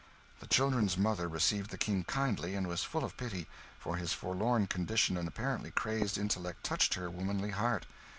[0.39, 3.45] The children's mother received the King kindly, and was full of pity;
[3.77, 7.85] for his forlorn condition and apparently crazed intellect touched her womanly heart.